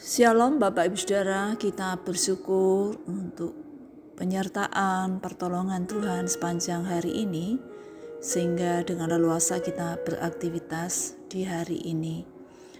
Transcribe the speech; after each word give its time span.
Shalom 0.00 0.56
Bapak 0.56 0.88
Ibu 0.88 0.96
Saudara, 0.96 1.52
kita 1.60 2.00
bersyukur 2.00 3.04
untuk 3.04 3.52
penyertaan 4.16 5.20
pertolongan 5.20 5.84
Tuhan 5.84 6.24
sepanjang 6.24 6.88
hari 6.88 7.20
ini 7.20 7.60
sehingga 8.16 8.80
dengan 8.80 9.12
leluasa 9.12 9.60
kita 9.60 10.00
beraktivitas 10.00 11.20
di 11.28 11.44
hari 11.44 11.84
ini. 11.84 12.24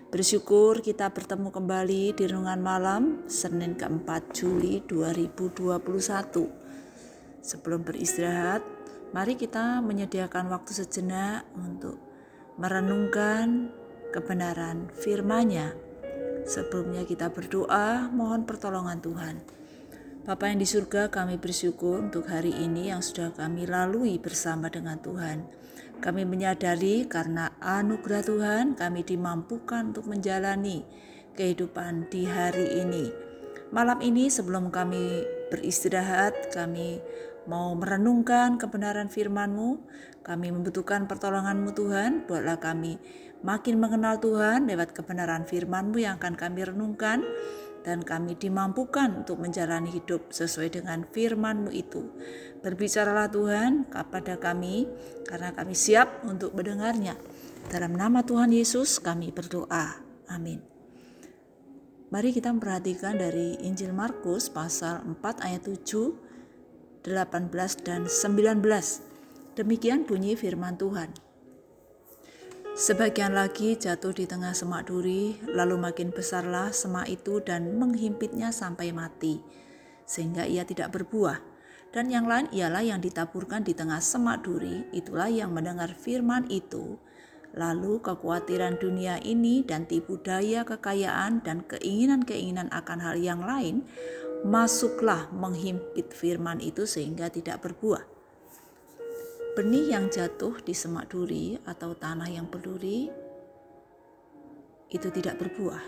Bersyukur 0.08 0.80
kita 0.80 1.12
bertemu 1.12 1.52
kembali 1.52 2.16
di 2.16 2.24
renungan 2.24 2.60
malam 2.64 3.02
Senin 3.28 3.76
keempat 3.76 4.32
Juli 4.32 4.80
2021. 4.88 5.76
Sebelum 7.44 7.84
beristirahat, 7.84 8.64
mari 9.12 9.36
kita 9.36 9.84
menyediakan 9.84 10.48
waktu 10.48 10.72
sejenak 10.72 11.44
untuk 11.52 12.00
merenungkan 12.56 13.68
kebenaran 14.08 14.88
firman-Nya 14.96 15.89
Sebelumnya 16.50 17.06
kita 17.06 17.30
berdoa, 17.30 18.10
mohon 18.10 18.42
pertolongan 18.42 18.98
Tuhan. 18.98 19.38
Bapa 20.26 20.50
yang 20.50 20.58
di 20.58 20.66
surga, 20.66 21.06
kami 21.06 21.38
bersyukur 21.38 22.02
untuk 22.02 22.26
hari 22.26 22.50
ini 22.50 22.90
yang 22.90 23.06
sudah 23.06 23.30
kami 23.30 23.70
lalui 23.70 24.18
bersama 24.18 24.66
dengan 24.66 24.98
Tuhan. 24.98 25.46
Kami 26.02 26.26
menyadari 26.26 27.06
karena 27.06 27.54
anugerah 27.62 28.26
Tuhan, 28.26 28.74
kami 28.74 29.06
dimampukan 29.06 29.94
untuk 29.94 30.10
menjalani 30.10 30.82
kehidupan 31.38 32.10
di 32.10 32.26
hari 32.26 32.82
ini. 32.82 33.14
Malam 33.70 34.02
ini 34.02 34.26
sebelum 34.26 34.74
kami 34.74 35.22
beristirahat, 35.54 36.50
kami 36.50 36.98
mau 37.46 37.78
merenungkan 37.78 38.58
kebenaran 38.58 39.06
firman-Mu. 39.06 39.86
Kami 40.26 40.50
membutuhkan 40.50 41.06
pertolongan-Mu 41.06 41.70
Tuhan, 41.78 42.26
buatlah 42.26 42.58
kami 42.58 42.98
makin 43.40 43.80
mengenal 43.80 44.20
Tuhan 44.20 44.68
lewat 44.68 44.92
kebenaran 44.92 45.48
firman-Mu 45.48 45.98
yang 46.00 46.16
akan 46.20 46.36
kami 46.36 46.64
renungkan 46.68 47.24
dan 47.80 48.04
kami 48.04 48.36
dimampukan 48.36 49.24
untuk 49.24 49.40
menjalani 49.40 49.88
hidup 49.88 50.28
sesuai 50.32 50.80
dengan 50.80 51.08
firman-Mu 51.08 51.72
itu. 51.72 52.12
Berbicaralah 52.60 53.32
Tuhan 53.32 53.88
kepada 53.88 54.36
kami 54.36 54.84
karena 55.24 55.56
kami 55.56 55.72
siap 55.72 56.20
untuk 56.28 56.52
mendengarnya. 56.52 57.16
Dalam 57.72 57.96
nama 57.96 58.20
Tuhan 58.20 58.52
Yesus 58.52 59.00
kami 59.00 59.32
berdoa. 59.32 59.96
Amin. 60.28 60.60
Mari 62.10 62.34
kita 62.34 62.50
memperhatikan 62.50 63.22
dari 63.22 63.54
Injil 63.62 63.94
Markus 63.94 64.50
pasal 64.50 65.00
4 65.06 65.46
ayat 65.46 65.62
7, 65.62 67.06
18 67.06 67.86
dan 67.86 68.10
19. 68.10 68.60
Demikian 69.54 70.02
bunyi 70.02 70.34
firman 70.34 70.74
Tuhan. 70.74 71.29
Sebagian 72.80 73.36
lagi 73.36 73.76
jatuh 73.76 74.16
di 74.16 74.24
tengah 74.24 74.56
semak 74.56 74.88
duri, 74.88 75.36
lalu 75.44 75.76
makin 75.76 76.16
besarlah 76.16 76.72
semak 76.72 77.12
itu 77.12 77.36
dan 77.44 77.76
menghimpitnya 77.76 78.56
sampai 78.56 78.88
mati, 78.88 79.36
sehingga 80.08 80.48
ia 80.48 80.64
tidak 80.64 80.96
berbuah. 80.96 81.44
Dan 81.92 82.08
yang 82.08 82.24
lain 82.24 82.48
ialah 82.48 82.80
yang 82.80 83.04
ditaburkan 83.04 83.68
di 83.68 83.76
tengah 83.76 84.00
semak 84.00 84.48
duri, 84.48 84.88
itulah 84.96 85.28
yang 85.28 85.52
mendengar 85.52 85.92
firman 85.92 86.48
itu, 86.48 86.96
lalu 87.52 88.00
kekhawatiran 88.00 88.80
dunia 88.80 89.20
ini 89.20 89.60
dan 89.60 89.84
tipu 89.84 90.16
daya 90.16 90.64
kekayaan 90.64 91.44
dan 91.44 91.60
keinginan-keinginan 91.68 92.72
akan 92.72 93.04
hal 93.04 93.20
yang 93.20 93.44
lain, 93.44 93.84
masuklah 94.40 95.28
menghimpit 95.36 96.16
firman 96.16 96.64
itu 96.64 96.88
sehingga 96.88 97.28
tidak 97.28 97.60
berbuah. 97.60 98.19
Benih 99.60 99.92
yang 99.92 100.08
jatuh 100.08 100.56
di 100.64 100.72
semak 100.72 101.12
duri 101.12 101.52
atau 101.68 101.92
tanah 101.92 102.32
yang 102.32 102.48
berduri 102.48 103.12
itu 104.88 105.08
tidak 105.12 105.36
berbuah. 105.36 105.84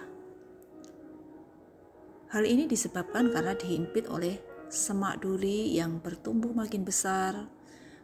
Hal 2.37 2.45
ini 2.45 2.69
disebabkan 2.69 3.33
karena 3.33 3.57
dihimpit 3.57 4.13
oleh 4.13 4.37
semak 4.69 5.25
duri 5.25 5.73
yang 5.73 6.05
bertumbuh 6.05 6.53
makin 6.53 6.85
besar, 6.85 7.49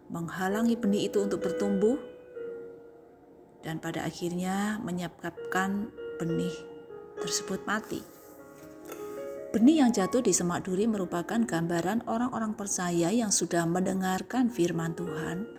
menghalangi 0.08 0.72
benih 0.80 1.12
itu 1.12 1.20
untuk 1.20 1.44
bertumbuh, 1.44 2.00
dan 3.60 3.76
pada 3.76 4.08
akhirnya 4.08 4.80
menyebabkan 4.80 5.92
benih 6.16 6.56
tersebut 7.20 7.60
mati. 7.68 8.00
Benih 9.58 9.82
yang 9.82 9.90
jatuh 9.90 10.22
di 10.22 10.30
semak 10.30 10.70
duri 10.70 10.86
merupakan 10.86 11.42
gambaran 11.42 12.06
orang-orang 12.06 12.54
percaya 12.54 13.10
yang 13.10 13.34
sudah 13.34 13.66
mendengarkan 13.66 14.54
firman 14.54 14.94
Tuhan, 14.94 15.50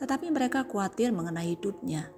tetapi 0.00 0.32
mereka 0.32 0.64
khawatir 0.64 1.12
mengenai 1.12 1.52
hidupnya. 1.52 2.08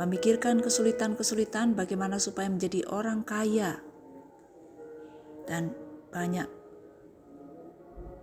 Memikirkan 0.00 0.64
kesulitan-kesulitan 0.64 1.76
bagaimana 1.76 2.16
supaya 2.16 2.48
menjadi 2.48 2.88
orang 2.88 3.20
kaya, 3.20 3.84
dan 5.44 5.76
banyak 6.08 6.48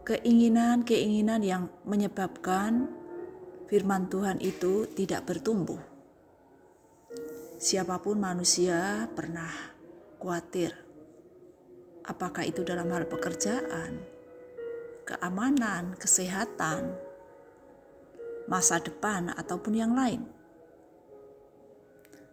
keinginan-keinginan 0.09 1.45
yang 1.45 1.69
menyebabkan 1.85 2.89
firman 3.69 4.09
Tuhan 4.09 4.41
itu 4.41 4.89
tidak 4.89 5.29
bertumbuh. 5.29 5.85
Siapa 7.61 8.01
pun 8.01 8.17
manusia 8.17 9.05
pernah 9.13 9.53
khawatir 10.17 10.86
apakah 12.07 12.47
itu 12.47 12.63
dalam 12.63 12.87
hal 12.89 13.05
pekerjaan, 13.05 13.99
keamanan, 15.03 15.93
kesehatan, 15.99 16.95
masa 18.47 18.79
depan, 18.79 19.35
ataupun 19.35 19.75
yang 19.75 19.91
lain. 19.91 20.23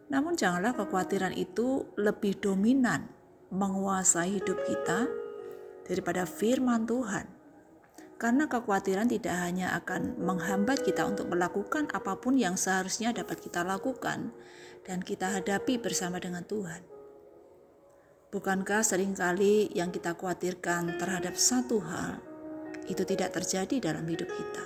Namun, 0.08 0.38
janganlah 0.38 0.78
kekhawatiran 0.78 1.34
itu 1.34 1.90
lebih 1.98 2.38
dominan 2.38 3.10
menguasai 3.50 4.38
hidup 4.38 4.62
kita 4.62 5.10
daripada 5.90 6.22
firman 6.22 6.86
Tuhan, 6.86 7.26
karena 8.14 8.46
kekhawatiran 8.46 9.10
tidak 9.10 9.34
hanya 9.42 9.74
akan 9.74 10.14
menghambat 10.22 10.86
kita 10.86 11.02
untuk 11.02 11.34
melakukan 11.34 11.90
apa 11.90 12.14
pun 12.14 12.38
yang 12.38 12.54
seharusnya 12.54 13.10
dapat 13.10 13.42
kita 13.42 13.66
lakukan 13.66 14.30
dan 14.86 15.02
kita 15.02 15.34
hadapi 15.34 15.80
bersama 15.82 16.20
dengan 16.22 16.46
Tuhan 16.46 16.93
Bukankah 18.34 18.82
sering 18.82 19.14
kali 19.14 19.70
yang 19.78 19.94
kita 19.94 20.18
khawatirkan 20.18 20.98
terhadap 20.98 21.38
satu 21.38 21.78
hal 21.86 22.18
itu 22.90 23.06
tidak 23.06 23.30
terjadi 23.30 23.78
dalam 23.78 24.02
hidup 24.10 24.26
kita? 24.26 24.64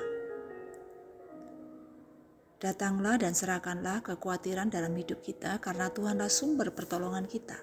Datanglah 2.65 3.21
dan 3.21 3.37
serahkanlah 3.37 4.01
kekhawatiran 4.01 4.73
dalam 4.73 4.97
hidup 4.97 5.21
kita 5.21 5.61
karena 5.61 5.93
Tuhanlah 5.93 6.33
sumber 6.33 6.73
pertolongan 6.73 7.29
kita. 7.29 7.61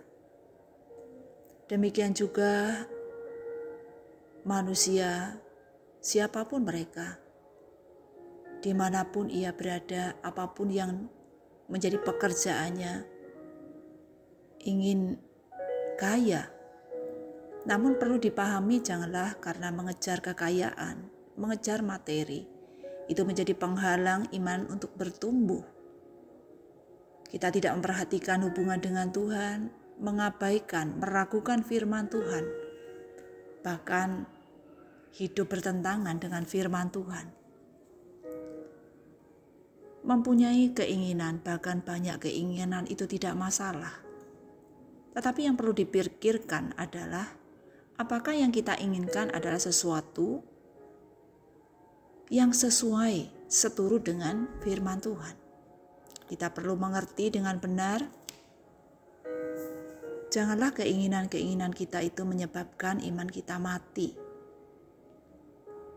Demikian 1.74 2.14
juga 2.14 2.86
manusia, 4.46 5.42
siapa 6.06 6.46
pun 6.46 6.70
mereka, 6.70 7.18
di 8.62 8.78
mana 8.78 9.10
pun 9.10 9.26
ia 9.26 9.58
berada, 9.58 10.22
apa 10.22 10.54
pun 10.54 10.70
yang 10.70 11.10
menjadi 11.66 11.98
pekerjaannya, 11.98 12.94
ingin 14.70 15.26
kaya. 15.96 16.52
Namun 17.66 17.98
perlu 17.98 18.22
dipahami 18.22 18.84
janganlah 18.84 19.42
karena 19.42 19.74
mengejar 19.74 20.22
kekayaan, 20.22 21.10
mengejar 21.40 21.82
materi, 21.82 22.46
itu 23.10 23.22
menjadi 23.26 23.58
penghalang 23.58 24.30
iman 24.38 24.70
untuk 24.70 24.94
bertumbuh. 24.94 25.66
Kita 27.26 27.50
tidak 27.50 27.74
memperhatikan 27.82 28.46
hubungan 28.46 28.78
dengan 28.78 29.10
Tuhan, 29.10 29.74
mengabaikan, 29.98 31.02
meragukan 31.02 31.66
firman 31.66 32.06
Tuhan, 32.06 32.46
bahkan 33.66 34.30
hidup 35.18 35.50
bertentangan 35.50 36.22
dengan 36.22 36.46
firman 36.46 36.94
Tuhan. 36.94 37.34
Mempunyai 40.06 40.70
keinginan, 40.70 41.42
bahkan 41.42 41.82
banyak 41.82 42.22
keinginan, 42.22 42.86
itu 42.86 43.10
tidak 43.10 43.34
masalah 43.34 44.05
tetapi 45.16 45.48
yang 45.48 45.56
perlu 45.56 45.72
dipikirkan 45.72 46.76
adalah 46.76 47.32
apakah 47.96 48.36
yang 48.36 48.52
kita 48.52 48.76
inginkan 48.76 49.32
adalah 49.32 49.58
sesuatu 49.58 50.44
yang 52.28 52.52
sesuai 52.52 53.48
seturut 53.48 54.04
dengan 54.04 54.52
firman 54.60 55.00
Tuhan. 55.00 55.36
Kita 56.28 56.52
perlu 56.52 56.76
mengerti 56.76 57.32
dengan 57.32 57.56
benar 57.64 58.04
Janganlah 60.36 60.76
keinginan-keinginan 60.76 61.72
kita 61.72 62.04
itu 62.04 62.28
menyebabkan 62.28 63.00
iman 63.00 63.24
kita 63.24 63.56
mati. 63.56 64.12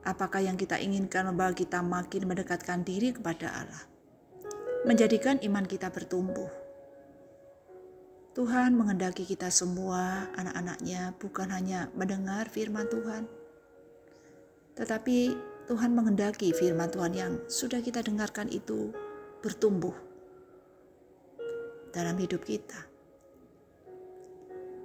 Apakah 0.06 0.47
yang 0.47 0.55
kita 0.55 0.79
inginkan 0.79 1.26
membawa 1.26 1.50
kita 1.50 1.82
makin 1.82 2.31
mendekatkan 2.31 2.87
diri 2.87 3.11
kepada 3.11 3.50
Allah, 3.50 3.82
menjadikan 4.87 5.43
iman 5.43 5.67
kita 5.67 5.91
bertumbuh 5.91 6.47
Tuhan 8.38 8.79
menghendaki 8.79 9.26
kita 9.26 9.50
semua, 9.50 10.31
anak-anaknya, 10.38 11.11
bukan 11.19 11.50
hanya 11.50 11.90
mendengar 11.99 12.46
firman 12.46 12.87
Tuhan, 12.87 13.26
tetapi 14.79 15.35
Tuhan 15.67 15.90
menghendaki 15.90 16.55
firman 16.55 16.87
Tuhan 16.87 17.19
yang 17.19 17.32
sudah 17.50 17.82
kita 17.82 17.99
dengarkan 17.99 18.46
itu 18.46 18.94
bertumbuh 19.43 19.90
dalam 21.90 22.14
hidup 22.14 22.46
kita. 22.46 22.87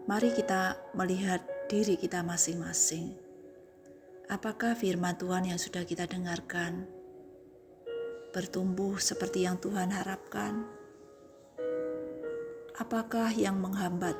Mari 0.09 0.33
kita 0.33 0.73
melihat 0.97 1.45
diri 1.69 1.93
kita 1.93 2.25
masing-masing. 2.25 3.13
Apakah 4.33 4.73
firman 4.73 5.13
Tuhan 5.13 5.45
yang 5.45 5.61
sudah 5.61 5.85
kita 5.85 6.09
dengarkan 6.09 6.89
bertumbuh 8.33 8.97
seperti 8.97 9.45
yang 9.45 9.61
Tuhan 9.61 9.93
harapkan? 9.93 10.82
Apakah 12.73 13.29
yang 13.37 13.61
menghambat, 13.61 14.17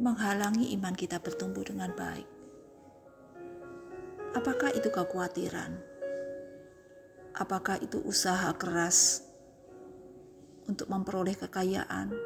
menghalangi 0.00 0.72
iman 0.72 0.96
kita 0.96 1.20
bertumbuh 1.20 1.60
dengan 1.68 1.92
baik? 1.92 2.24
Apakah 4.32 4.72
itu 4.72 4.88
kekhawatiran? 4.88 5.76
Apakah 7.36 7.76
itu 7.84 8.00
usaha 8.08 8.48
keras 8.56 9.20
untuk 10.64 10.88
memperoleh 10.88 11.36
kekayaan? 11.36 12.16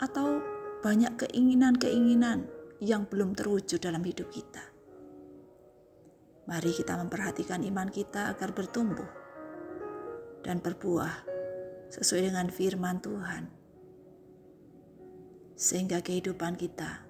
Atau 0.00 0.40
banyak 0.80 1.20
keinginan-keinginan 1.20 2.48
yang 2.80 3.04
belum 3.04 3.36
terwujud 3.36 3.76
dalam 3.76 4.00
hidup 4.00 4.32
kita. 4.32 4.64
Mari 6.48 6.72
kita 6.72 6.96
memperhatikan 6.96 7.60
iman 7.68 7.92
kita 7.92 8.32
agar 8.32 8.56
bertumbuh 8.56 9.20
dan 10.40 10.64
berbuah 10.64 11.29
sesuai 11.90 12.30
dengan 12.30 12.48
firman 12.48 13.02
Tuhan, 13.02 13.50
sehingga 15.58 16.00
kehidupan 16.00 16.54
kita 16.54 17.04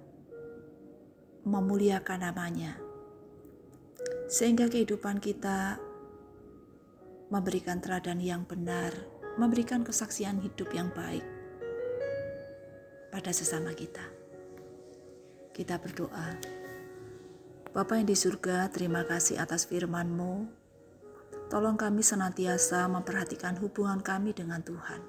memuliakan 1.44 2.20
namanya, 2.24 2.80
sehingga 4.26 4.72
kehidupan 4.72 5.20
kita 5.20 5.76
memberikan 7.30 7.78
teladan 7.78 8.18
yang 8.18 8.42
benar, 8.48 8.90
memberikan 9.38 9.86
kesaksian 9.86 10.42
hidup 10.42 10.72
yang 10.74 10.90
baik 10.90 11.22
pada 13.14 13.30
sesama 13.30 13.70
kita. 13.76 14.02
Kita 15.54 15.76
berdoa. 15.78 16.40
Bapa 17.70 18.02
yang 18.02 18.10
di 18.10 18.18
surga, 18.18 18.66
terima 18.74 19.06
kasih 19.06 19.38
atas 19.38 19.62
firman-Mu. 19.70 20.59
Tolong 21.50 21.74
kami 21.74 22.00
senantiasa 22.06 22.86
memperhatikan 22.86 23.58
hubungan 23.58 23.98
kami 24.00 24.30
dengan 24.30 24.62
Tuhan. 24.62 25.02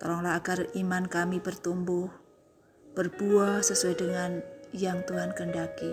Tolonglah 0.00 0.40
agar 0.40 0.72
iman 0.72 1.04
kami 1.04 1.38
bertumbuh, 1.38 2.08
berbuah 2.96 3.60
sesuai 3.60 3.94
dengan 4.00 4.40
yang 4.72 5.04
Tuhan 5.04 5.36
kehendaki. 5.36 5.92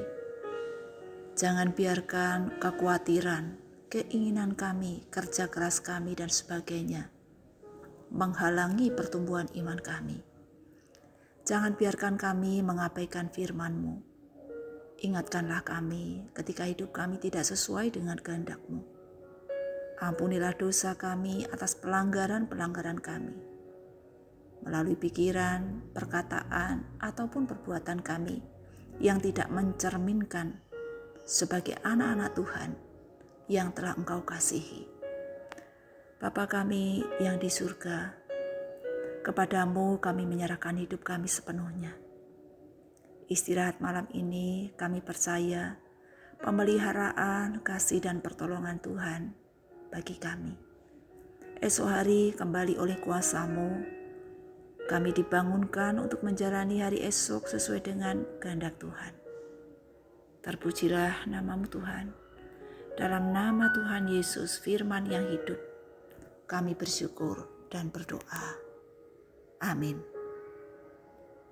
Jangan 1.35 1.75
biarkan 1.75 2.57
kekhawatiran, 2.63 3.59
keinginan 3.91 4.55
kami, 4.55 5.03
kerja 5.11 5.51
keras 5.51 5.83
kami, 5.83 6.15
dan 6.15 6.31
sebagainya 6.31 7.11
menghalangi 8.11 8.91
pertumbuhan 8.91 9.47
iman 9.55 9.79
kami. 9.79 10.19
Jangan 11.47 11.79
biarkan 11.79 12.19
kami 12.19 12.59
mengabaikan 12.59 13.31
firman-Mu. 13.31 14.10
Ingatkanlah 15.01 15.65
kami 15.65 16.29
ketika 16.37 16.69
hidup 16.69 16.93
kami 16.93 17.17
tidak 17.17 17.41
sesuai 17.41 17.89
dengan 17.89 18.21
kehendak-Mu. 18.21 18.85
Ampunilah 19.97 20.53
dosa 20.53 20.93
kami 20.93 21.41
atas 21.49 21.73
pelanggaran-pelanggaran 21.81 23.01
kami. 23.01 23.33
Melalui 24.61 24.93
pikiran, 24.93 25.89
perkataan, 25.89 27.01
ataupun 27.01 27.49
perbuatan 27.49 28.05
kami 28.05 28.45
yang 29.01 29.17
tidak 29.17 29.49
mencerminkan 29.49 30.61
sebagai 31.25 31.81
anak-anak 31.81 32.37
Tuhan 32.37 32.71
yang 33.49 33.73
telah 33.73 33.97
Engkau 33.97 34.21
kasihi. 34.21 34.85
Bapa 36.21 36.45
kami 36.45 37.01
yang 37.17 37.41
di 37.41 37.49
surga, 37.49 38.13
kepadamu 39.25 39.97
kami 39.97 40.29
menyerahkan 40.29 40.77
hidup 40.77 41.01
kami 41.01 41.25
sepenuhnya. 41.25 42.10
Istirahat 43.31 43.79
malam 43.79 44.11
ini 44.11 44.75
kami 44.75 44.99
percaya 44.99 45.79
pemeliharaan, 46.43 47.63
kasih 47.63 48.03
dan 48.03 48.19
pertolongan 48.19 48.83
Tuhan 48.83 49.31
bagi 49.87 50.19
kami. 50.19 50.59
Esok 51.63 51.87
hari 51.87 52.35
kembali 52.35 52.75
oleh 52.75 52.99
kuasamu, 52.99 53.87
kami 54.83 55.15
dibangunkan 55.15 56.03
untuk 56.03 56.27
menjalani 56.27 56.83
hari 56.83 57.07
esok 57.07 57.47
sesuai 57.47 57.79
dengan 57.79 58.19
kehendak 58.43 58.75
Tuhan. 58.83 59.15
Terpujilah 60.43 61.23
namamu 61.31 61.71
Tuhan. 61.71 62.11
Dalam 62.99 63.31
nama 63.31 63.71
Tuhan 63.71 64.11
Yesus 64.11 64.59
firman 64.59 65.07
yang 65.07 65.23
hidup, 65.31 65.55
kami 66.51 66.75
bersyukur 66.75 67.47
dan 67.71 67.95
berdoa. 67.95 68.59
Amin. 69.63 70.10